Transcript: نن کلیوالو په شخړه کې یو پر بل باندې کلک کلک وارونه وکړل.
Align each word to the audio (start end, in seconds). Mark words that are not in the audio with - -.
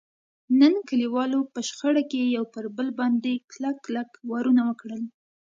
نن 0.59 0.73
کلیوالو 0.87 1.39
په 1.53 1.59
شخړه 1.67 2.03
کې 2.11 2.21
یو 2.35 2.43
پر 2.53 2.65
بل 2.77 2.87
باندې 2.99 3.31
کلک 3.51 3.75
کلک 3.85 4.09
وارونه 4.29 4.61
وکړل. 4.69 5.01